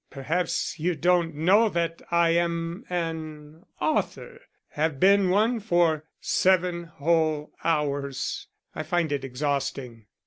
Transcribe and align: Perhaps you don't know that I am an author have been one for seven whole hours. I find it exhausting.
Perhaps 0.09 0.79
you 0.79 0.95
don't 0.95 1.35
know 1.35 1.69
that 1.69 2.01
I 2.09 2.29
am 2.31 2.85
an 2.89 3.67
author 3.79 4.41
have 4.69 4.99
been 4.99 5.29
one 5.29 5.59
for 5.59 6.05
seven 6.19 6.85
whole 6.85 7.51
hours. 7.63 8.47
I 8.73 8.81
find 8.81 9.11
it 9.11 9.23
exhausting. 9.23 10.07